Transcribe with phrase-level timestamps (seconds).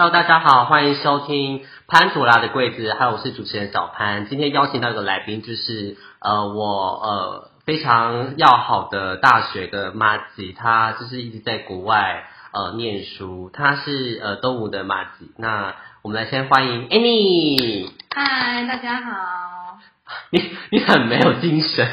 [0.00, 4.26] Hello，大家好，欢迎收听潘朵拉的柜子，还有我是主持人小潘。
[4.30, 12.24] 今天邀请到一个来宾，就是呃我呃非常要好的大学的马吉，他就是一直在国外
[12.54, 15.32] 呃念书，他是呃东吴的马吉。
[15.36, 17.90] 那我们来先欢迎 Annie。
[18.14, 19.78] 嗨，大家好。
[20.32, 21.86] 你你很没有精神。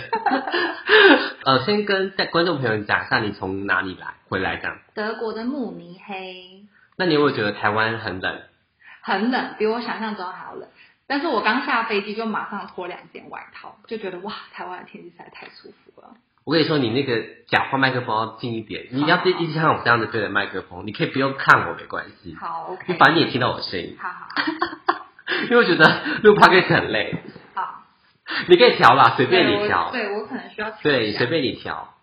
[1.43, 4.77] 呃，先跟在观众朋友讲一下，你从哪里来回来这样？
[4.93, 6.63] 德国的慕尼黑。
[6.97, 8.41] 那你有没有觉得台湾很冷？
[9.01, 10.67] 很冷，比我想象中还要冷。
[11.07, 16.15] 但是我刚下飞机就马上脱两件外套，就觉得哇，台湾的天气实在太舒服了。
[16.43, 22.35] 我跟你说，你那个讲话麦克风要近一点，你要一直像我这样子对着麦克风，你可以不用看我没关系。
[22.39, 22.83] 好，OK。
[22.87, 23.95] 你反正你也听到我的声音。
[23.99, 24.27] 好好。
[25.43, 27.21] 因为我觉得录 p o d 很累。
[27.53, 27.83] 好。
[28.47, 29.91] 你可以调啦，随便你调。
[29.91, 30.71] 对我可能需要。
[30.81, 31.93] 对，随便你调。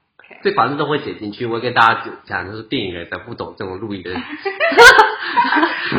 [0.45, 4.11] 这反正都会写进去，我会跟大家讲，就是电影人才不懂这种录音的。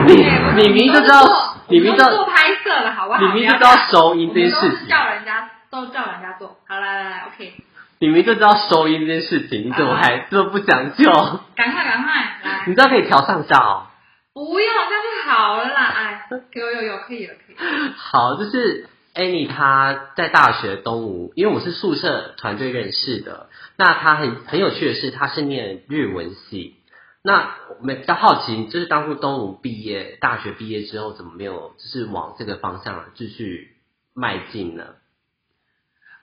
[0.06, 0.14] 你
[0.62, 1.24] 你明就知道，
[1.68, 3.20] 你明知道做拍摄了，好不好？
[3.20, 6.58] 你明就知道收音这件事情，叫人家都叫人家做。
[6.68, 7.54] 好，来来来，OK。
[7.98, 11.12] 你明就知道收音这件事情，你怎么还这么不讲究？
[11.56, 12.66] 赶快赶快来！
[12.68, 13.88] 你知道可以调上下哦。
[14.32, 15.94] 不用，这样就好了啦。
[15.96, 17.56] 哎，有有有，可以了，可以。
[17.98, 18.90] 好，就是。
[19.16, 23.48] Annie 她在大学东吴，因为我是宿舍团队认识的。
[23.78, 26.76] 那他很很有趣的是，他是念日文系。
[27.22, 33.76] 那我们比较好奇，就是当初东吴毕业，大学毕业之后，怎么没有就是往这个方向继续
[34.14, 34.96] 迈进呢？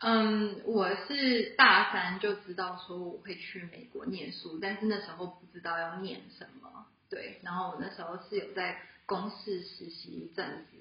[0.00, 6.86] 嗯，我是大三就知道说我会去美国念书，但是那时候不知道要念什么。
[7.10, 10.78] 对，然后我那时候是有在公司实习一阵子。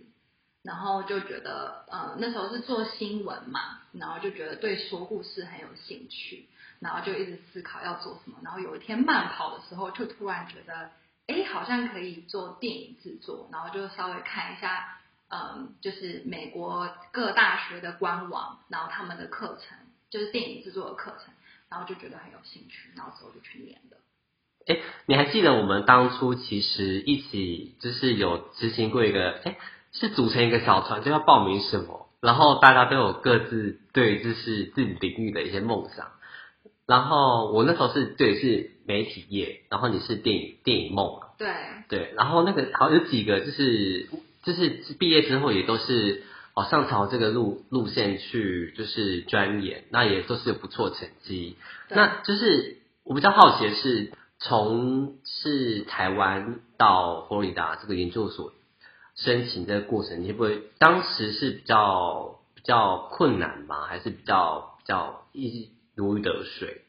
[0.63, 6.45] 然后就觉得，呃，那时候是做新闻嘛，然后就觉得对说故事很有兴趣，
[6.81, 8.37] 然后就一直思考要做什么。
[8.43, 10.91] 然后有一天慢跑的时候，就突然觉得，
[11.27, 13.47] 哎，好像可以做电影制作。
[13.53, 14.99] 然后就稍微看一下，
[15.29, 19.77] 嗯，就是美国各大学的官网，然后他们的课程，
[20.09, 21.33] 就是电影制作的课程，
[21.69, 23.97] 然后就觉得很有兴趣，然后之后就去念了。
[24.67, 29.57] 哎，你还记得我们当初其实一起就是有执行过一个，哎。
[29.93, 36.13] 是组成一个小团，就要报名什么，然后大家都有各自对就是自己领域的一些梦想。
[36.91, 41.21] 然后我那时候是对是媒体业，然后你是电影电影梦。
[41.37, 41.47] 对
[41.87, 44.09] 对，然后那个好有几个就是
[44.43, 44.67] 就是
[44.99, 51.55] 毕业之后也都是哦上朝这个路路线去就是钻研，那也都是有不错成绩。
[51.87, 58.51] 那就是我比较好奇的是，从是台湾到佛罗里达这个研究所。
[59.15, 63.85] 申请这个过程，你会不会当时是比较比较困难吗？
[63.87, 66.81] 还是比较比较一如鱼得水？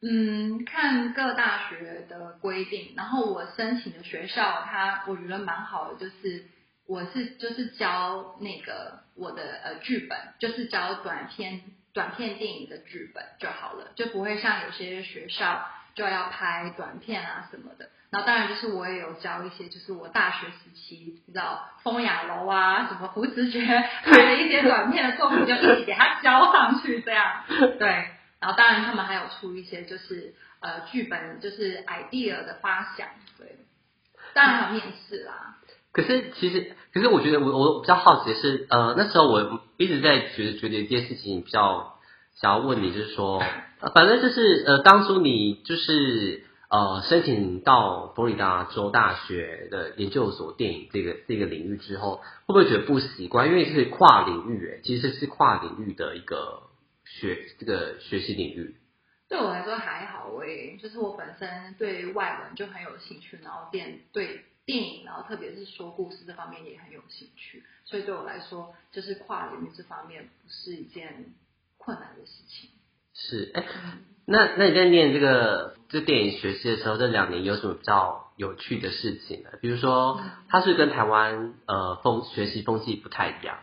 [0.00, 6.44] 嗯，看各大学的规定，然后我申请的学校，它我觉得蛮好的，就是
[6.86, 17.90] 我是就是教那个我的呃剧本，就是教短片短片电影的剧本就好了，就不会像有些学校就要拍短片啊什么的。
[18.10, 27.44] 然后当然就是我也有教一些，就是我大学时期，你知道风雅楼啊，什么胡子觉拍的一些短片的作品，就一起给他交上去这样。
[27.78, 28.08] 对，
[28.40, 33.08] 然后当然他们还有出一些就是呃剧本，就是 idea 的发想。
[33.38, 33.56] 对，
[34.34, 35.56] 当然还有面试啦。
[35.92, 41.98] 可是其实，可是我觉得我我比较好奇的是，呃那时候我一直在觉得觉得一件事情比较
[42.40, 43.42] 想要问你，就是说，
[43.94, 46.44] 反正就是呃当初你就是。
[46.70, 53.48] 呃，申请到佛罗里达州大学的研究所电影这个这个领域之后，会不会觉得不习惯？
[53.48, 56.64] 因为是跨领域，诶，其实是跨领域的一个
[57.08, 58.76] 学这个学习领域。
[59.28, 71.34] 对我来说还好诶，就是我本身对外文就很有兴趣，然后电对电影，然后特别是说故事这方面也很有兴趣，所以对我来说，就是跨领域这方面不是一件
[71.76, 72.70] 困难的事情。
[73.14, 73.64] 是，哎。
[74.30, 79.48] 那那你在念这个这电影学习的时候，这两年有什么比较有趣的事情呢？
[79.62, 80.20] 比如说，
[80.50, 83.58] 它是跟台湾呃风学习风气不太一样。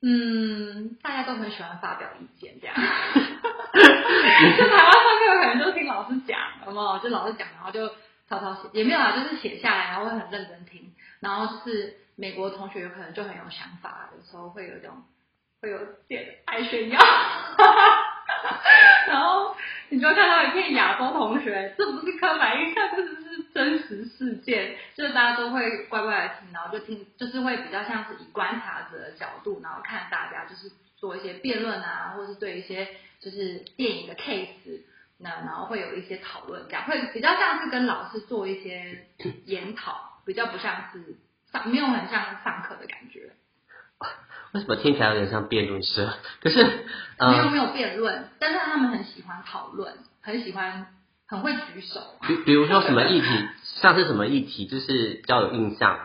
[0.00, 2.74] 嗯，大家都很喜欢发表意见，这样。
[2.78, 6.98] 就台湾上课可能就听老师讲，有没有？
[7.00, 7.88] 就老师讲，然后就
[8.28, 10.94] 抄抄写，也没有啊，就是写下来，然后会很认真听。
[11.20, 15.02] 然后是美国同学有可能就很有想法，有时候会有一种
[15.60, 17.00] 会有点爱炫耀。
[19.08, 19.56] 然后
[19.88, 32.88] 你就看到一片亚洲同学，这不是刻板印象，这是是真实事件，就是大家都会乖乖的听，然后就听，就是会比较像是以观察者的角度，然后看大家就是做一些辩论啊，或是对一些
[33.20, 34.82] 就是电影的 case，
[35.18, 39.06] 那然后会有一些讨论，这样会比较像是跟老师做一些
[39.44, 41.16] 研讨，比较不像是
[41.50, 43.32] 上，没有很像上课的感觉。
[44.52, 46.14] 为什么听起来有点像辩论社？
[46.40, 46.60] 可是
[47.18, 50.86] 呃，没有没有辩论，但是他们很喜欢讨论，很喜欢，
[51.26, 52.00] 很会举手。
[52.26, 53.26] 比比如说什么议题，
[53.80, 55.98] 像是什么议题，就是比较有印象。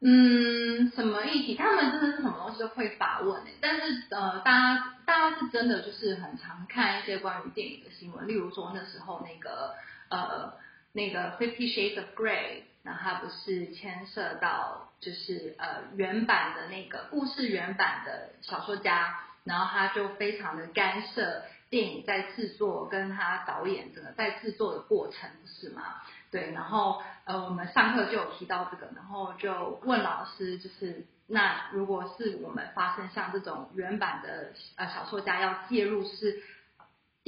[0.00, 1.56] 嗯，什么议题？
[1.56, 3.54] 他们真的是什么东西都会发问诶。
[3.60, 9.74] 但是呃，大家大家是真的就是很常看一些关于电影的新闻，例如说那时候那个
[10.08, 10.52] 呃
[10.92, 19.14] 那个 Fifty Shades of Grey，那它不是牵涉到就是呃原版的那个故事原版的小说家，
[19.44, 25.82] 然后他就非常的干涉电影在制作跟他导演整个在制作的过程，是吗？
[26.30, 36.42] 对，然后呃，我们上课就有提到这个，然后就问老师，就是那如果是我们发生像这种原版的呃小说家要介入，是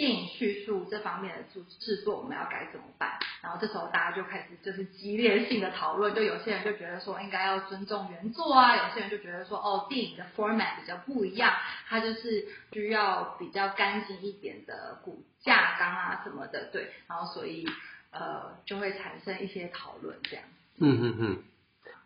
[0.01, 3.19] 电影叙述这方面的制制作，我们要该怎么办？
[3.43, 11.53] 然后这时候大家就开始就是激烈性的讨论，就有些人就觉得说应该要尊重原作啊，有些人就觉得说哦，电影的 format 比较不一样，
[11.87, 17.67] 它就是需要比较干净一点的骨架钢啊什么的，对，然后所以。
[18.13, 20.45] 呃，就会产生一些讨论这样。
[20.81, 21.39] 嗯嗯嗯。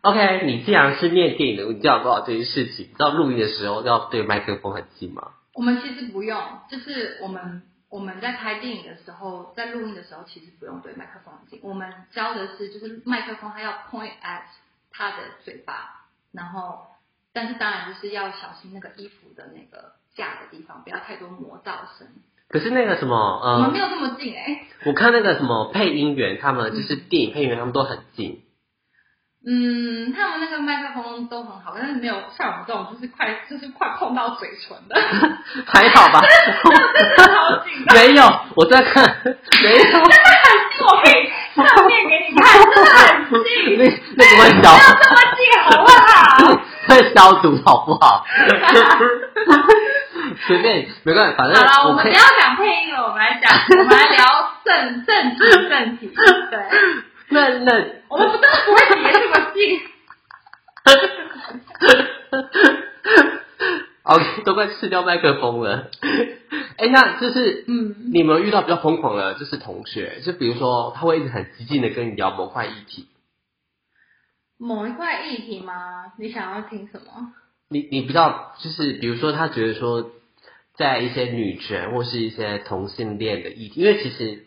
[0.01, 2.89] OK，你既然是念电影的，你知道多少这件事情？
[2.89, 5.31] 知道录音的时候要对麦克风很近吗？
[5.55, 6.39] 我们其实不用，
[6.69, 7.63] 就是我们
[7.95, 11.61] 我们在拍电影的时候，在录音的时候，其实不用对麦克风很近。
[11.63, 14.41] 我们教的是，就是麦克风它要 point at
[14.91, 16.03] 他的嘴巴，
[16.33, 16.87] 然后，
[17.31, 22.05] 但是当然就是要小心那个衣服的那个架的地方，不要太多磨噪声。
[22.49, 24.65] 可是那个什么，呃，我们没有这么近哎。
[24.85, 28.43] 我看那个什么配音员，他们就是电影配音员，他们都很近。
[29.47, 34.99] 嗯，他们那个麦克风都很好，但是没有像我们这种，就是快，就是快碰到嘴唇的。
[35.67, 36.23] 还好吧？
[37.93, 38.23] 没有，
[38.55, 39.03] 我在看，
[39.63, 39.83] 没有。
[39.83, 43.05] 真的很近，我可以侧面给你看，真的很
[43.43, 43.77] 近。
[44.17, 46.61] 那那个会消，没有这么近，好不好？
[46.87, 48.25] 会消毒，好不好？
[50.47, 54.25] 随便，没关系，反正好了，我们不要讲配音了，我们来讲，我们来聊
[54.63, 55.37] 正正题
[55.69, 56.11] 正题。
[56.49, 56.59] 对，
[57.29, 57.71] 那那
[58.09, 59.79] 我们真的不会叠这么近。
[64.03, 65.89] OK，都快吃掉麦克风了。
[66.77, 73.07] 哎，那就是嗯，你们遇到比较疯狂的，就是同学，就比如说他会一直很激进的跟你聊某块议题。
[74.57, 76.13] 某一块议题吗？
[76.19, 77.33] 你想要听什么？
[77.69, 80.11] 你你比较就是比如说他觉得说。
[80.77, 84.43] 在一些女权或是一些同性恋的议题，因为其实，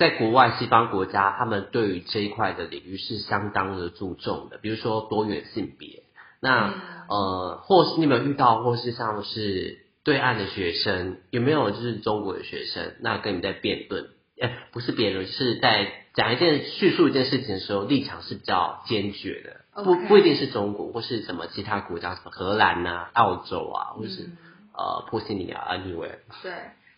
[0.00, 4.56] 在国外西方国家，他们对于这一块的领域是相当的注重的。
[4.56, 6.04] 比如说多元性别，
[6.40, 6.72] 那
[7.06, 14.08] 呃，或是你有没有遇到，或是像是对岸的学生，有没有就是中国的学生，那跟你在辩论，
[14.40, 24.30] 哎，不是辩论，是在讲一件叙述一件事情的时候，立场是比较坚决的，不不一定是中国或是什么其他国家，什么荷兰呐、澳洲啊，或是。
[24.72, 26.12] 呃，波西尼亚，anyway。
[26.42, 26.52] 对，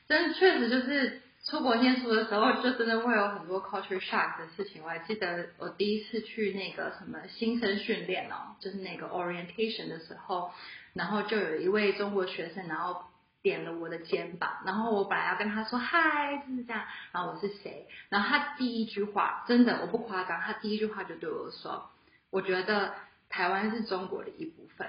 [0.06, 4.82] 真确实就是出国念书的时候，就真的会有很多 culture shock 的事情。
[4.84, 10.52] 我还记得我第一次去那个什么新生训练哦，就是那个 orientation 的时候，
[10.92, 13.05] 然后就有一位中国学生，然后
[13.43, 21.90] 点了我的肩膀，然后我本来要跟他说嗨，就是这样，然后我是谁，然后他第一句话真的我不夸张，他第一句话就对我说，
[22.31, 22.94] 我觉得
[23.28, 24.86] 台湾是中国的一部分。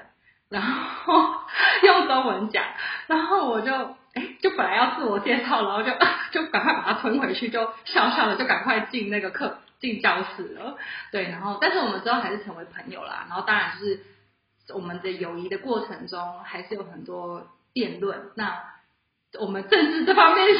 [0.49, 1.13] 然后
[1.83, 2.63] 用中文讲，
[3.07, 5.91] 然后我就哎，就本来要自我介绍，然后就
[6.31, 10.77] 就赶快把它吞回去，就笑笑的就赶快进那个课进教室了。
[11.11, 13.25] 对，然后但是我们之后还是成为朋友啦。
[13.27, 13.99] 然后当然就是
[14.73, 18.19] 我们的友谊的过程中，还是有很多辩论。
[18.35, 18.55] 那
[19.39, 20.59] 我们政治这方面是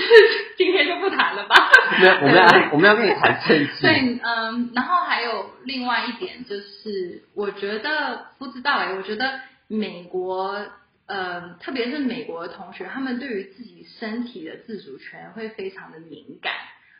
[0.57, 1.55] 今天就不谈了吧？
[1.91, 3.81] 我们要我们要我们要跟你谈政治。
[3.81, 9.39] 对，嗯，然后还有另外一点就是，我觉得不知道哎，我觉得。
[9.69, 10.61] 美国，
[11.05, 16.53] 呃，特别是美国的同学，他们对于自己身体的自主权会非常的敏感。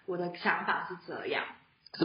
[0.05, 1.45] 我的想法是这样。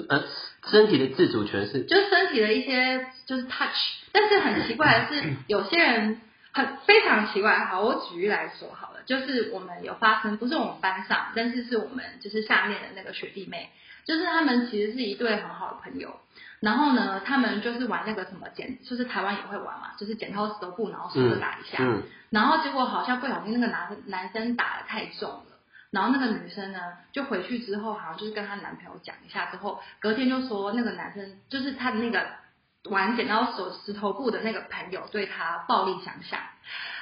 [0.08, 0.24] 呃，
[0.70, 1.82] 身体的自主权是？
[1.84, 3.74] 就身体的一些就是 touch，
[4.12, 6.20] 但是很奇怪的是，有些人
[6.52, 7.58] 很非常奇怪。
[7.64, 13.70] 好，我举例来说好了，就是我们有发生，不是我们班上，但是是我们就是下面的那个学弟妹，
[14.04, 16.20] 就是他们其实是一对很好的朋友。
[16.60, 21.78] 然后呢，他们就是玩那个什么剪，就是台湾也会玩嘛，就是剪刀石头布，然后手打一下。
[21.80, 22.02] 嗯。
[22.30, 25.44] 然后结果好像不小心那个男男生打的太重了，
[25.90, 26.80] 然后那个女生呢，
[27.12, 32.26] 就回去之后好像就是跟她男朋友讲一下之后，隔天就说那个男生就是他的那个
[32.90, 36.40] 玩剪刀手石头布的那个朋友对他暴力相向，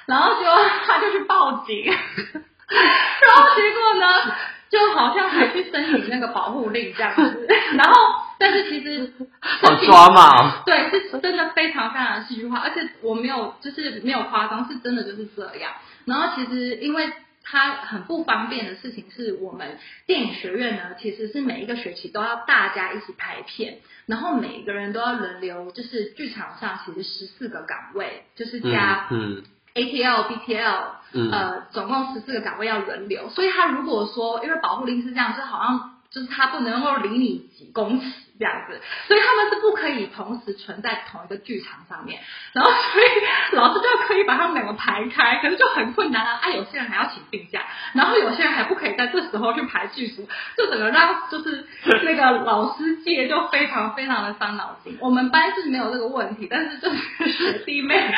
[0.04, 0.46] 然后就
[0.86, 4.32] 他就去报警，然后结果呢，
[4.68, 8.25] 就好像还去申请那个保护令这样子，然后。
[8.38, 10.62] 但是其实 好抓嘛哦。
[10.66, 15.72] 对，是真的非常非常戏剧化，而且我没有就是没有夸张，是真的就是这样。
[16.04, 17.12] 然后其实因为
[17.42, 29.42] 它很不方便的事情是我们电影学院呢，其实是每一个学期都要大家一起拍片，然后每一个人都要轮流，就是剧场上其实十四个岗位，就是加嗯
[29.74, 38.06] ATL、BTL，嗯呃，总共十四个岗位要轮流，所以他如果说因为保护令是这样，就好像就是他不能够离你几公尺
[38.38, 42.20] 这样子，所以他们是不可以同时存在同一个剧场上面，
[42.52, 47.62] 然后所以老师就可以把他们两个排开，可是就很困难啊，啊，有些人还要请病假，
[47.94, 51.66] 然后有些人还不可以在这时候去排剧组，就整个让就是
[52.04, 54.96] 那个老师界就非常非常的伤脑筋。
[55.00, 58.14] 我们班是没有这个问题，但是就是弟妹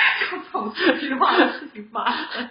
[0.52, 2.48] 有这句话的事情发生。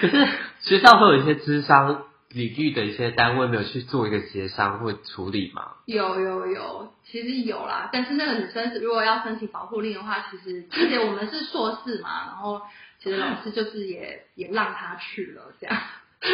[0.00, 0.28] 可是
[0.60, 5.72] 学校会有一些智商领域的一些单位没有去做一个协商或处理吗？
[5.86, 12.62] 有有有，其实有啦，但是那个女生如果要申请保护令的话，其实而且我们是硕士嘛，然后
[13.02, 15.76] 其实老师就是也也让她去了，这样，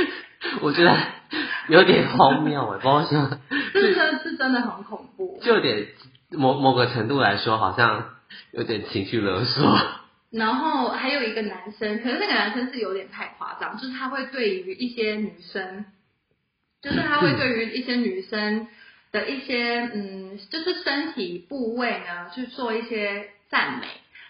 [0.61, 0.95] 我觉得
[1.69, 3.41] 有点荒谬哎，不知道为什么，
[3.73, 5.41] 这真的是真的很恐怖。
[5.43, 5.87] 就有点
[6.33, 8.11] 某某个程度来说，好像
[8.53, 9.79] 有点情绪勒索。
[10.37, 15.87] 然后还有一个男生，可是那个男生是有点太夸张，就是他会对于一些女生，
[16.83, 18.69] 就是他会对于一些女生
[19.13, 23.87] 的一些嗯，就是身体部位呢，去做一些赞美。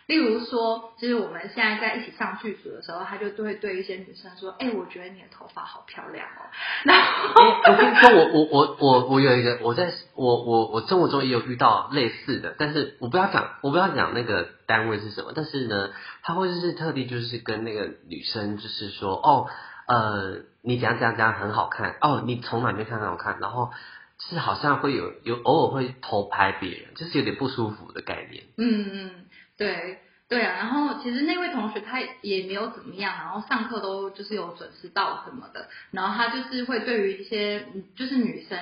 [0.07, 6.47] 例如说，就是我们现在在一起上剧组的时候，他就会对一些女生说：“哎、我觉得你的头发好漂亮哦。”
[6.85, 15.91] 然后哎我跟你说，我我我我我有一个，我在我我我生活中也有遇到类似的，但是我不要讲，我不要讲那个单位是什么，但是呢，
[16.23, 19.49] 他会就是特地就是跟那个女生就是说，哦，
[19.89, 23.73] 呃，你怎样怎样怎样很好看，哦，你从哪边看很好看，然后
[24.19, 28.45] 是好像会有有偶尔会偷拍别人，就是有点不舒服的概念。
[28.57, 29.11] 嗯嗯，
[29.57, 29.99] 对
[30.29, 38.59] 对啊，然后其实那位同学他也没有怎么样，然后上课都就是有准时到什么的，然后他就是会对于一些就是女生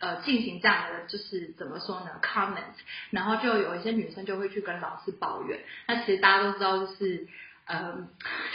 [0.00, 2.74] 呃进行这样的就是怎么说呢 comment，
[3.10, 7.26] 然后就有一些女生就会去跟老师抱怨，那其实大家都知道就是。
[7.64, 8.08] 呃，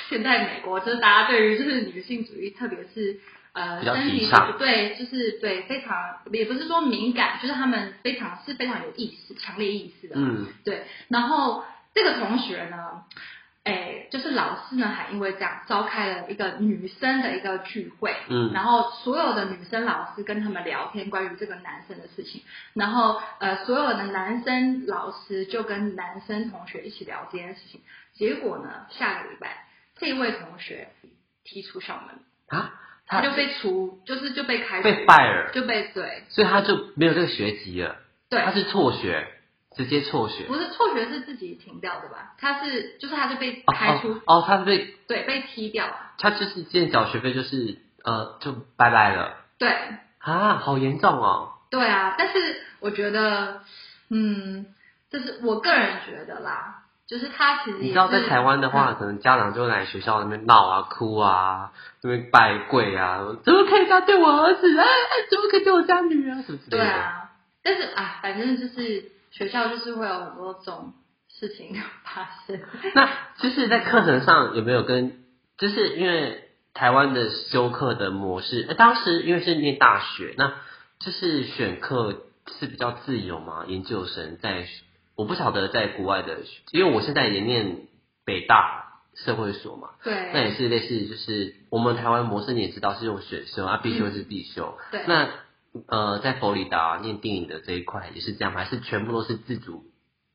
[0.09, 3.17] 现在美国就是大家对于就是女性主义，特别是
[3.57, 10.15] 呃身体对，就是对非常也不是说敏感，就是他们非常是非常有意识、强烈意识的。
[10.17, 11.63] 嗯对，然后
[11.95, 13.03] 这个同学呢，
[13.63, 22.43] 哎，就是老师呢还因为这样召开了一个女生的一个聚会，嗯然后所有的女生老师跟他们聊天关于这个男生的事情，
[22.75, 27.81] 然后呃所有的男生老师就跟男生同学一起聊这件事情，
[28.13, 29.65] 结果呢下个礼拜
[29.99, 30.89] 这位同学
[31.43, 32.71] 踢出校门，啊，
[33.07, 37.95] 他他就被除，就是就被开除，被 fire，就被对所以他就没有这个学籍了，
[38.29, 39.27] 对，他是辍学，
[39.75, 40.43] 直接辍学。
[40.43, 42.35] 不是辍学是自己停掉的吧？
[42.37, 46.13] 他是就是他是被哦开除，哦哦，他是被对，被踢掉啊。
[46.19, 49.69] 他就是之前缴学费就是呃就拜拜了对
[50.19, 51.53] 啊，好严重哦。
[51.69, 53.61] 对啊，但是我觉得，
[54.09, 54.65] 嗯，
[55.11, 61.71] 就是我个人觉得啦，就是他其实你知道在台湾的话，嗯可能家长就会来学校那边闹啊、哭啊、
[62.01, 64.77] 那边拜跪啊，怎么可以这样对我儿子？
[64.77, 66.41] 哎哎，怎么可以对我家女儿？
[66.43, 66.77] 什么之类的。
[66.77, 67.31] 对啊，
[67.63, 70.93] 但是啊，反正就是学校就是会有很多种
[71.29, 72.59] 事情发生。
[72.93, 75.23] 那就是在课程上有没有跟，
[75.57, 80.53] 就是因为台湾的修课的模式，呃当时因为是念大学，那
[80.99, 82.23] 就是选课
[82.59, 83.63] 是比较自由嘛？
[83.67, 84.67] 研究生在，
[85.17, 86.37] 我不晓得在国外的，
[86.71, 87.87] 因为我现在也念
[88.23, 94.77] 北大社会所嘛，对那也是类似，就是我们台湾模式你也知道是用选修啊，必修是必修。
[94.91, 95.29] 对，那
[95.87, 99.83] 呃，在佛罗里达念电影的这一块也是这样吗，还是全部都是自主，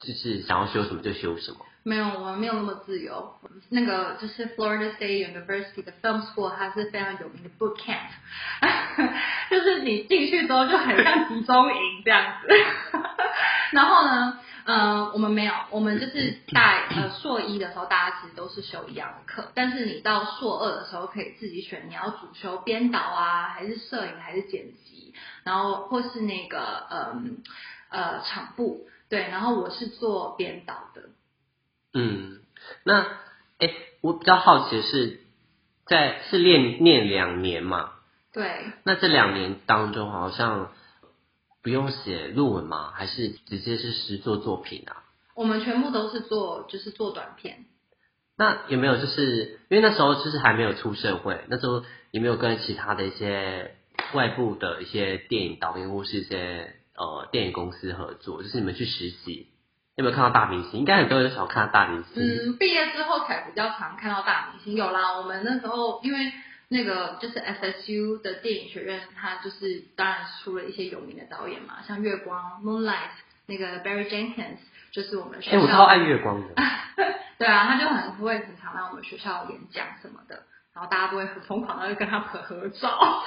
[0.01, 1.59] 就是想要修什么就修什么？
[1.85, 3.35] 没有，我们没有那么自由。
[3.71, 8.11] 那个就是 Florida State University 的 Film School，它是非常有名的 boot camp，
[9.51, 12.49] 就是你进去之后就很像集中营这样子。
[13.73, 25.15] 然后呢，呃，我们没有，我们就是 在呃硕一的时候，大家其实都是修一样的课，但是你到硕二的时候可以自己选，你要主修编导啊，还是摄影，还是剪辑，
[25.45, 27.43] 然后或是那个嗯
[27.91, 31.11] 呃场部，对，然后我是做编导的。
[31.95, 32.41] 嗯，
[32.85, 33.03] 那
[33.59, 33.69] 哎，
[34.01, 35.21] 我比较好奇的是，
[35.87, 37.93] 在是练念两年嘛？
[38.33, 40.73] 对，那这两年当中好像
[41.63, 42.93] 不用写论文吗？
[42.95, 45.05] 还是直接是实作作品啊？
[45.35, 47.65] 我们全部都是做就是做短片。
[48.37, 53.77] 那有没有就是因为那时候就是还没有出社会，那时候有没有跟其他的一些
[54.15, 59.49] 外部的一些电影导演或是一些呃电影公司合作，就是你们去实习，
[59.97, 60.81] 有没有看到大明星？
[60.81, 62.15] 应该很多人都想看到大明星。
[62.15, 64.75] 嗯，毕业之后才比较常看到大明星。
[64.75, 66.33] 有啦，我们那时候因为
[66.73, 73.11] 那个就是 FSU 的电影学院，它就是当然出了一些有名的导演嘛，像月光 Moonlight
[73.47, 74.57] 那个 Barry Jenkins，
[74.91, 75.73] 就是我们学哎、我校。
[75.75, 76.55] 超爱月光的。
[77.39, 82.89] 对啊，他就很会很常来我们学校演讲什么的，然后大家都会很疯狂的跟他合合照。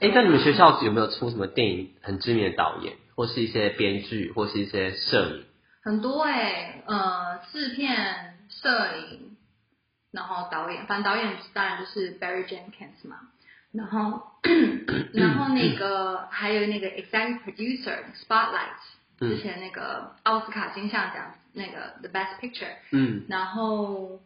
[0.00, 5.44] 哎、那你们学校有没有出什么电影很知名的导演，或是一些编剧，或是一些摄影？
[5.82, 9.36] 很多哎、呃，制片、摄影，
[10.18, 13.20] 然后导演，反正导演当然就是 Barry Jenkins 嘛，
[13.70, 14.20] 然后
[15.14, 18.80] 然后那个还有那个 Executive Producer Spotlight，
[19.20, 19.30] 嗯。
[19.30, 24.20] 之前那个奥斯卡金像奖那个 The Best Picture，嗯，然后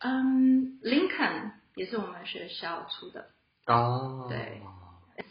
[0.00, 3.30] 嗯，Lincoln 也是我们学校出的，
[3.64, 4.60] 哦，对。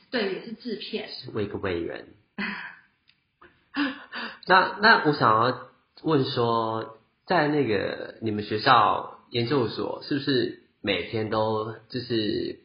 [0.10, 1.08] 对，也是制片。
[1.10, 2.08] 是为个伟人。
[4.48, 5.70] 那那我想要
[6.02, 12.60] 问说，在那个你们学校研究所，是不是每天都就是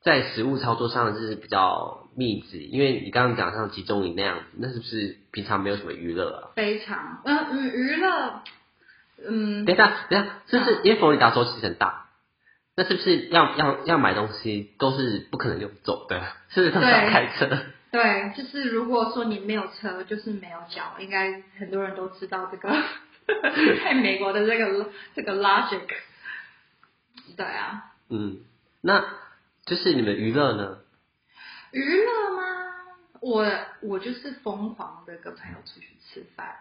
[0.00, 2.68] 在实物操作上就是比较密集？
[2.72, 6.50] 因为你刚刚讲像集中营那样子，那是不是平常没有什么娱乐啊？
[6.54, 8.42] 非常，嗯嗯，娱乐，
[9.28, 12.06] 嗯，等一下，等一下，就是因为佛罗里达州其实很大，
[12.76, 16.22] 那是不是要要要买东西都是不可能用走的？
[16.50, 17.58] 是不是都是要对开车？
[17.90, 22.68] 对，就是如果说你没有车，就是没有脚，应该很多人都知道这个，
[23.84, 25.86] 在美国的这个这个 logic。
[27.36, 28.40] 对啊，嗯，
[28.80, 29.04] 那
[29.66, 30.78] 就是你们娱乐呢？
[31.72, 32.42] 娱乐吗？
[33.20, 33.46] 我
[33.82, 36.56] 我就是疯狂的跟朋友出去吃饭。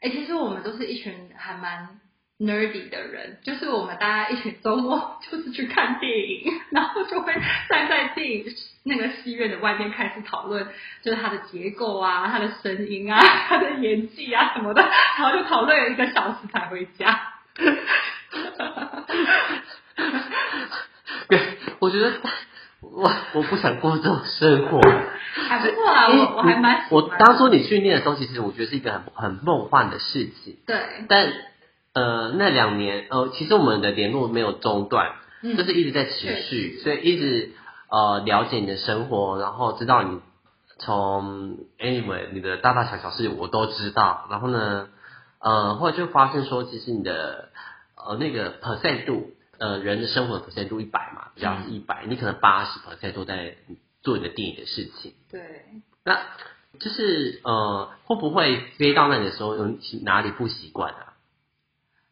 [0.00, 2.00] 哎，其实我们都是一群还蛮
[2.40, 7.34] nerdy 的人，就是我们大家一起周末 就是去看电影， 然后就会
[7.68, 8.44] 站在电影
[8.84, 10.66] 那个戏院的外面开始讨论，
[11.02, 14.82] 就是它的结构啊、它的声音啊、 它的演技啊什么的，
[15.18, 17.20] 然后就讨论了一个小时才回家。
[21.28, 21.40] 对，
[21.80, 22.12] 我觉得
[22.80, 24.80] 我我不想过这种生活。
[25.48, 30.56] 还不错啊，我我还蛮喜欢我当初你去念的时候，其实我觉得是一个很很梦幻的事情。
[30.66, 30.76] 对，
[31.08, 31.32] 但
[31.98, 37.52] 呃，那两年呃，其实我们的联络没有中断，嗯就是一直在持续，所以一直
[37.90, 40.20] 呃了解你的生活，然后知道你
[40.78, 44.88] 从 anyway 你的大大小小事我都知道，然后呢，
[45.40, 47.48] 呃，后来就发现说，其实你的
[47.96, 53.56] 呃那个 percent 度，呃人的生活的 percent 度一百嘛，比较是一百、你可能八十 percent 都在
[54.02, 55.14] 做你的电影的事情。
[55.32, 55.40] 对，
[56.04, 56.20] 那
[56.78, 59.66] 就是呃，会不会飞到那里的时候有
[60.04, 61.07] 哪里不习惯啊？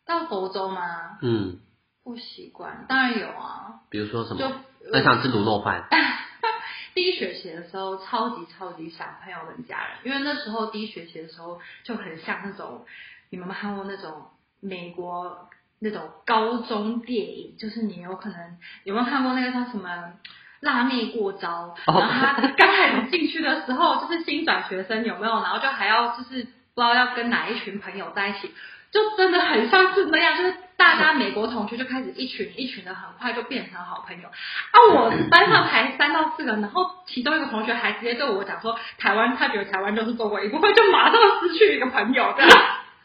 [0.06, 1.18] 到佛州吗？
[1.20, 1.58] 嗯，
[2.04, 3.80] 不习惯，当然有啊。
[3.90, 4.56] 比如说什么就么？
[4.92, 5.88] 很想吃卤肉饭。
[6.94, 12.86] 第一学期的时候，超级超级想朋友跟家人，因为那时候第一学期的时候就很像那种
[13.30, 14.28] 你们有没有看过那种
[14.60, 15.48] 美国
[15.80, 20.12] 那种高中电影，就是你有可能有没有看过那个叫什么？
[20.60, 25.32] 辣妹过招，然后他刚开始进去的时候就是新转学生，有没有？
[25.34, 28.50] 然后就还要就是不知道要跟哪一群朋友在一起，
[28.96, 34.28] 就真的很像是那样，就是大家美国同学就开始一群一群的，很快就变成好朋友。
[34.28, 42.50] 啊，我班上才三到四个，然后其中一个同学还直接对我讲说，台湾他觉得台湾就是中国一部分，就马上失去一个朋友，这样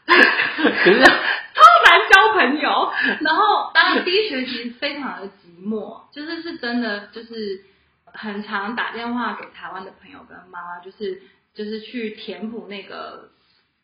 [0.06, 2.90] 超难交朋友。
[3.20, 7.66] 然后当然第一学期非常的寂寞，就是是真的就是
[8.06, 11.20] 很常打电话给台湾的朋友跟妈妈，就是
[11.54, 13.28] 就是去填补那个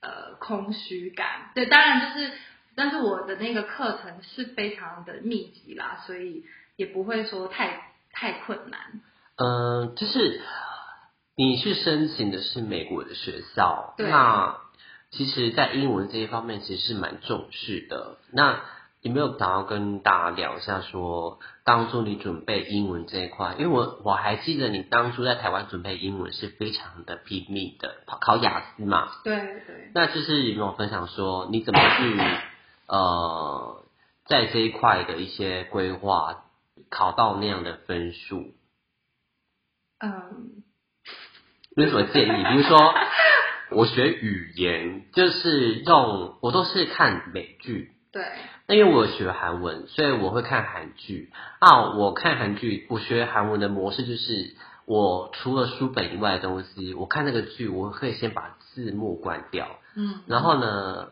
[0.01, 1.51] 呃空虚感。
[1.55, 2.33] 对，当然就是，
[2.75, 6.45] 但是我的那个课程是非常的密集啦，所以
[6.77, 9.01] 也不会说太太困难。
[9.37, 10.41] 嗯，就是
[11.37, 14.59] 你去申请的是美国的学校，那
[15.11, 18.19] 其实，在英文这一方面其实是蛮重视的。
[18.31, 18.61] 那
[19.01, 23.55] 有没有想要跟大家聊一下说当初你准备英文这一块？
[23.59, 29.09] 因为我我还记得你当初在台湾准备英文是非常的拼命的，考考雅思嘛。
[29.23, 32.21] 对对，那就是有没有分享说你怎么去
[32.89, 33.85] 呃
[34.27, 36.45] 在这一块的一些规划，
[36.91, 38.55] 考到那样的分数？
[40.01, 40.63] 嗯，
[41.77, 42.45] 有什么建议？
[42.45, 42.95] 比如说，
[43.73, 48.25] 我学语言就是用我都是看美剧，对，
[48.67, 51.95] 那因为我有学韩文，所以我会看韩剧啊。
[51.97, 54.55] 我看韩剧，我学韩文的模式就是，
[54.87, 61.09] 我除了书本以外的东西，我看那个剧，我可以先把字幕关掉，嗯，然后呢，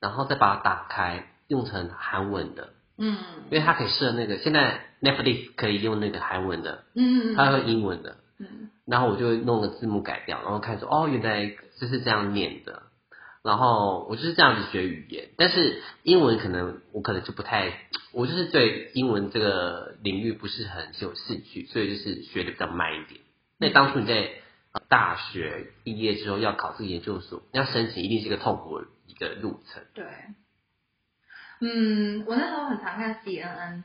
[0.00, 3.16] 然后再把它打开，用成韩文的，嗯
[3.50, 8.16] 因为它可以设那个，现在 Netflix 可以用那个韩文的，嗯嗯，它会英文的。
[8.38, 11.46] 嗯然后我就会弄个字幕改掉，然后看说哦，原来
[11.78, 12.82] 就是这样念的。
[13.42, 17.72] 然后我就是这样子学语言，但是英文可能我可能就不太，
[18.12, 23.20] 我就是对英文这个领域不是很有兴趣，所以就是学的比较慢一点。
[23.58, 24.30] 那当初你在
[24.72, 29.82] 呃大学毕业之后要考这个研究所，要申请一定是一个痛苦的一个路程。
[29.94, 30.04] 对，
[31.60, 33.84] 嗯，我那时候很常看 CNN，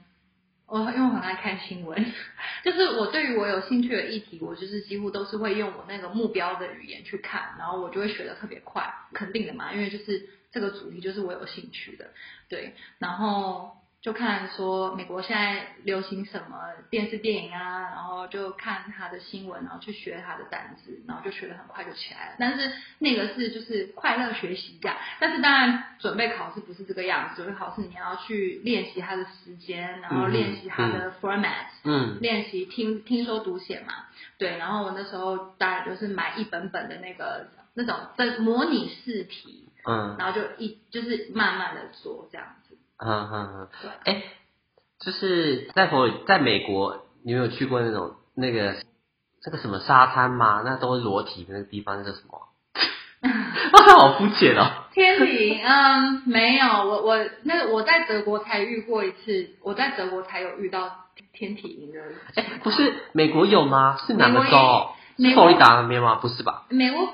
[0.67, 2.05] 我因为我很爱看新闻，
[2.63, 12.09] 就是我对于我有兴趣的议题，我就是几乎都是会用我那个目标的语言去看，然后我就会学的特别快，肯定的嘛，因为就是这个主题就是我有兴趣的，
[12.49, 13.71] 对，然后。
[14.05, 16.59] 就看说美国现在流行什么
[16.91, 22.35] 电视电影啊，然后就看他的新闻，然后去学他的单词，然后就学的很快就起来了。
[22.37, 34.05] 但是那个是就是快乐学习这样，但是当然准备考试不是这个样子，准备考试你要去练习他的时间，然后练习他的 format，嗯，练习听听说读写嘛，
[34.37, 34.55] 对。
[34.59, 42.64] 然后我那时候当然就是买一本本的那个那种的模拟试题，嗯，然后就一就是慢慢的做这样子。
[42.97, 43.49] 嗯嗯
[43.83, 44.23] 嗯，哎，
[44.99, 48.75] 就是在佛在美国，你有没有去过那种那个
[49.45, 50.61] 那个什么沙滩吗？
[50.65, 52.41] 那都是裸体的那个地方，那叫什么？
[53.95, 54.83] 好肤浅哦。
[54.91, 62.01] 天体，嗯，没有，我我那个我在德国才遇过一次，我在德国才有遇到天体营的。
[62.35, 63.97] 哎，不是美国有吗？
[64.05, 64.89] 是哪个州？
[65.17, 66.15] 美佛罗里达那边吗？
[66.15, 66.65] 不是吧？
[66.69, 67.07] 美国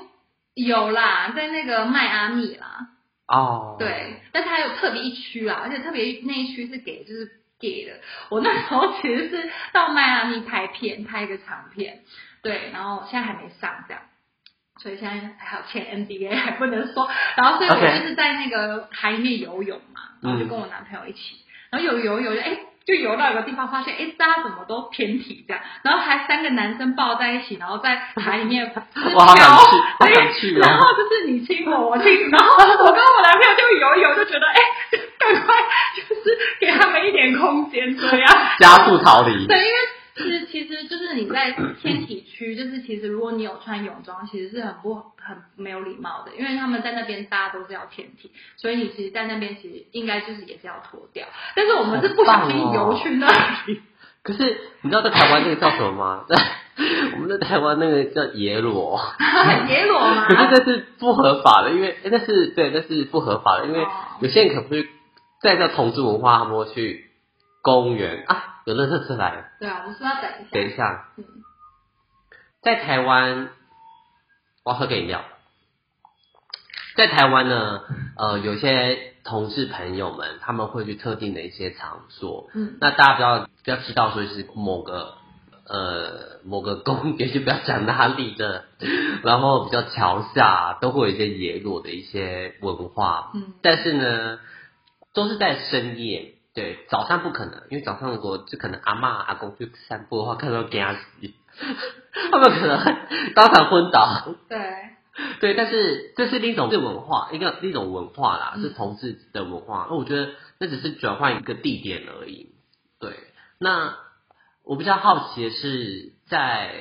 [0.54, 2.88] 有啦，在那个迈阿密啦。
[3.32, 7.92] 哦，对，但是还有特别一区啦，而且特别那一区是给就是 gay 的。
[8.28, 12.00] 我那时候其实是到迈阿密拍片，拍一个长片，
[12.42, 14.02] 对，然后现在还没上这样，
[14.82, 17.08] 所以现在还有签 NDA 还不能说。
[17.36, 21.36] 然后所以我就是在那个海里面游泳嘛，然后就跟我男朋友一起，
[21.70, 22.58] 然后有游游就哎。
[22.86, 28.64] 就游到一个地方，发现哎，大家怎么都偏体这样，然后还三个男生抱在一起，然后在海里面
[29.14, 34.56] 哇，好想去， 好想去然后就是你亲我，我亲，然后我跟我男朋友就游一游，就觉得哎，
[35.18, 35.54] 赶快
[35.96, 39.46] 就是给他们一点空间，这样加速逃离。
[39.46, 39.81] 对，因为。
[41.32, 51.26] 在天体区，就是其实如果你有穿泳装，其实是很不很没有礼貌的，因为他们在那边大家都是要天体，所以你其实，在那边其实应该就是也是要脱掉。
[51.56, 53.26] 但是我们是不小心游去那
[53.66, 53.80] 里。
[54.22, 56.24] 可是你知道在台湾那个叫什么吗？
[56.28, 56.36] 在
[57.14, 59.00] 我们在台湾那个叫野裸。
[59.68, 60.28] 野裸吗？
[60.28, 63.84] 可是这是不合法的，因为那是对，那是不合法的，因为
[64.20, 64.86] 有些人可不是
[65.42, 67.10] 在叫同志文化，他们会去
[67.62, 68.51] 公园啊。
[68.64, 69.44] 有乐色车来了。
[69.58, 70.50] 对啊，我们是要等一下。
[70.52, 71.08] 等一下。
[71.16, 71.24] 嗯。
[72.62, 73.50] 在台湾，
[74.64, 75.24] 我要喝个饮料。
[76.94, 77.80] 在台湾呢，
[78.16, 82.50] 呃，有些同事朋友们他们会去特定的一些场所。
[82.54, 82.76] 嗯。
[82.80, 85.14] 那大家不要不要知道说是某个
[85.66, 88.66] 呃某个公园，就不要讲哪里的，
[89.24, 93.32] 然后比较桥下都会有一些野裸的一些文化。
[93.34, 93.54] 嗯。
[93.62, 94.38] 但是呢，
[95.14, 96.34] 都是在深夜。
[96.54, 101.30] 对，早上不可能，因为早上如果就可能阿妈阿公去散步的话，看到惊死，
[102.30, 102.96] 他们可能
[103.34, 104.34] 当场昏倒。
[104.50, 104.58] 对，
[105.40, 109.86] 对，但是这是另一种文化，一个另一种文化啦，是同志的文化。
[109.88, 112.54] 那我觉得那只是转换一个地点而已。
[113.00, 113.14] 对，
[113.58, 113.96] 那
[114.62, 116.74] 我比较好奇的是，在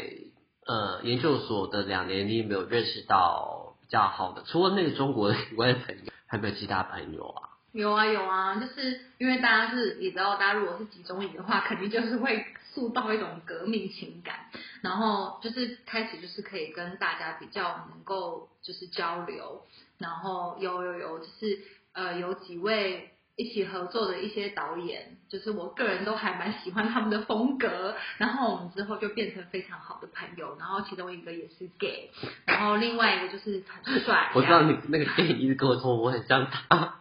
[0.68, 4.44] 呃研究所的两年，你有没有认识到比较好的？
[4.48, 7.51] 除了那个中国以外的朋友，还有没有其他朋友啊？
[7.72, 14.48] 有啊有啊，就是因为大家是，你知道，大家如果是集中营的话，肯定就是会塑造一种革命情感，
[14.82, 19.66] 然后就是开始就是可以跟大家比较能够就是交流，
[19.98, 21.60] 然后有有有就是
[21.94, 23.10] 呃有几位。
[23.38, 27.96] 一起合作的一些导演，就是我个人都还蛮喜欢他们的风格。
[28.18, 30.56] 然后我们之后就变成非常好的朋友。
[30.60, 32.12] 然后其中一个也是 gay，
[32.46, 34.32] 然后另外一个就是很帅。
[34.36, 37.00] 我知道你那个 gay 一直跟我说我很像他。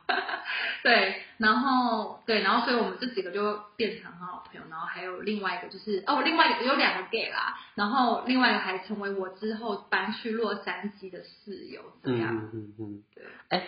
[0.83, 4.66] 对，然后对，然后所以我们这几个就变成很好朋友。
[4.71, 7.59] 然后还有另外一个就是哦，另外有两个 gay 啦。
[7.75, 12.35] 然后另外一个还成为我之后搬去洛杉矶的室友，这样。
[12.37, 13.03] 嗯嗯嗯。
[13.14, 13.25] 对。
[13.49, 13.66] 哎，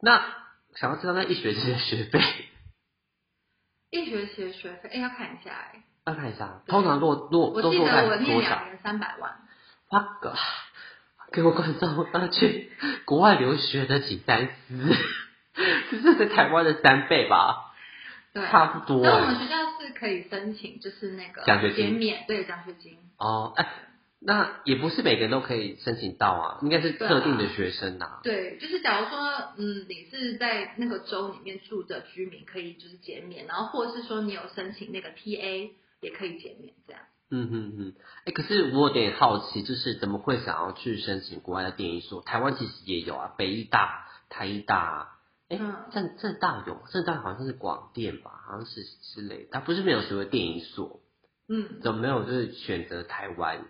[0.00, 0.44] 那。
[0.76, 2.18] 想要知道那一学期的学费？
[3.90, 5.84] 一学期的学费，哎，要看一下哎。
[6.04, 9.36] 要看一下，通常落落我记得我念两年三百万。
[9.88, 10.34] 八个，
[11.30, 12.72] 给我观众要去
[13.04, 14.96] 国外留学的请三思，
[15.90, 17.72] 这是台湾的三倍吧？
[18.32, 19.02] 对，差不多。
[19.02, 22.98] 那我们学校是可以申请，就是那个奖学金免，对奖学金。
[23.18, 23.66] 哦，哎。
[24.26, 28.20] 那也不是每个人都可以申请到啊，应该是特定的学生呐。
[28.22, 29.18] 对，就是假如说，
[29.58, 37.02] 嗯，你是在那个州里面住的居民，可以就是减免，然后或者是说你有申请那个 TA，也可以减免这样。
[37.30, 42.22] 嗯嗯嗯，哎，可是我有点好奇，就是怎么会想要去申请国外的电影所？
[42.22, 45.13] 台湾其实也有啊，北医大、台医大，
[45.58, 51.00] 哎，正正大有，正大好像是广电吧，好像是之类的，它不是没有所谓电影所，
[51.48, 53.64] 嗯，怎么没有就是选择台湾？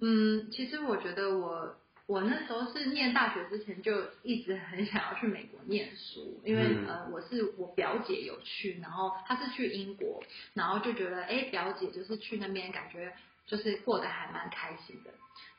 [0.00, 1.76] 嗯，其实我觉得我。
[2.08, 3.92] 我那时候是念大学之前就
[4.24, 10.20] 一直很想要去美国念书，因为呃我是我表姐有去，然后她是去英国，
[10.52, 13.14] 然后就觉得哎表姐就是去那边感觉
[13.46, 15.10] 就是过得还蛮开心的，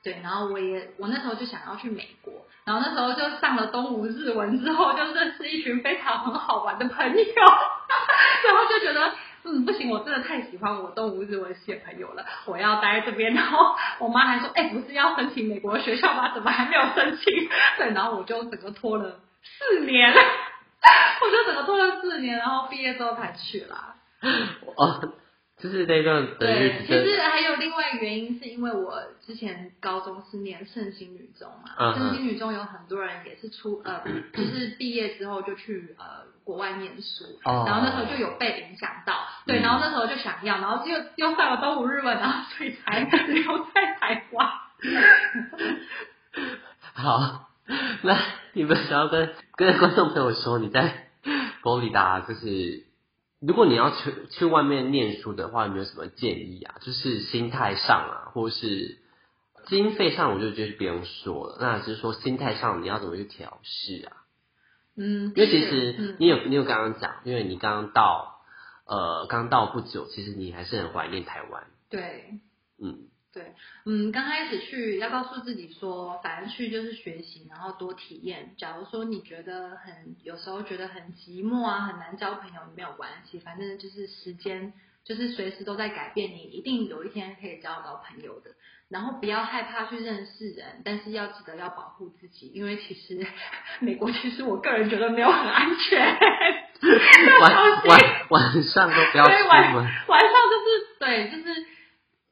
[0.03, 7.15] 对，然后我也我那时候就想要去美国，然后那时候就上了东吴日文之后，就认识一群非常很好玩的朋友，
[8.47, 9.13] 然后就觉得。
[9.45, 13.33] 嗯，不行，我真的太喜欢我东吴日文系的朋友了，我要待在这边。
[13.33, 16.31] 然后我妈还说，哎，不是要申请美国学校吗？
[16.33, 17.49] 怎么还没有申请？
[17.77, 23.95] 对，然后我就整个拖了四年， 我就整个拖了四年，然后毕业之后才去啦。
[24.77, 25.13] 哦。
[25.61, 34.01] 就是那段对，其实还有另外原因，是因为我之前高中是念圣心女中嘛，圣心女中有很多人也是出呃，
[34.33, 44.49] 就是毕业之后就去呃国外念书，然后那时候就有被影响到，对，然后那时候就想要，然后又又上了东吴日文，然后所以才 留在台湾。
[46.93, 47.49] 好，
[48.01, 48.17] 那
[48.53, 51.07] 你们想要跟跟观众朋友说你在
[51.61, 52.91] 佛罗里达就是。
[53.45, 56.75] 如果你要去去外面念书的话，有没有什么建议啊？
[56.81, 58.99] 就是心态上啊，或是
[59.67, 61.57] 经费上，我就觉得不用说了。
[61.59, 64.23] 那只是说心态上，你要怎么去调试啊？
[64.95, 68.41] 嗯，因为其实你有你有刚刚讲，因为你刚刚到
[68.85, 71.63] 呃刚到不久，其实你还是很怀念台湾。
[71.89, 72.39] 对，
[72.81, 73.09] 嗯。
[73.33, 78.53] 对，嗯，刚开始去要告诉自己说，反正去就是学习，然后多体验。
[78.59, 84.71] 假如说你觉得很有时候觉得很寂寞啊，很难交朋友，没有关系，反正就是时间
[85.03, 88.51] 就是随时都在改变，你一定有一天可以交到朋友的。
[88.89, 93.25] 然后不要害怕去认识人，但是要记得要保护自己，因为其实
[93.81, 95.99] 美国其实我个人觉得没有很安全。
[97.41, 99.73] 晚晚晚上都不要出门。
[100.07, 101.65] 晚上就是对，就是。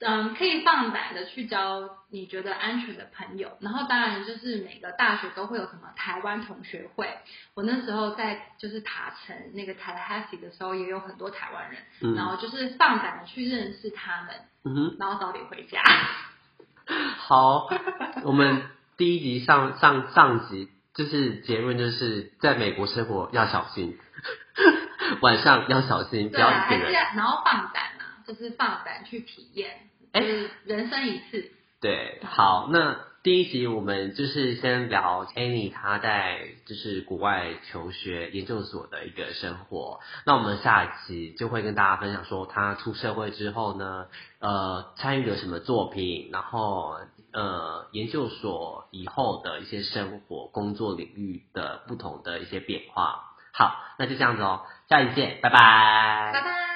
[0.03, 7.07] 嗯，可以放胆的去交你觉得安全的朋友，然后当然就是每个大学都会有什么台湾同学会。
[7.53, 14.35] 我那时候在就是塔城那个 Tallahassee 的时候，也有很多台湾人，然后就是放胆的去认识他们，
[14.65, 15.81] 嗯然后早点回家。
[17.17, 17.69] 好，
[18.23, 18.63] 我们
[18.97, 23.97] 第一集上上上集就是结论就是在美国生活要小心，
[25.21, 27.90] 晚上要小心，不要一个人，然后放胆啊，
[28.27, 29.89] 就是放胆去体验。
[30.12, 30.21] 哎，
[30.65, 31.51] 人生一次。
[31.79, 39.99] 对，好，那第一集我们就是先聊 Annie 她在就是国外求学研究所的一个生活。
[40.25, 44.05] 那我们下一期就会跟大家分享说她出社会之后呢，
[44.39, 46.99] 呃，参与了什么作品，然后
[47.34, 53.34] 呃，研究所以后的一些生活、工作领域的不同的一些变化。
[53.53, 56.31] 好，那就这样子哦，下一期见，拜拜。
[56.31, 56.70] 拜拜。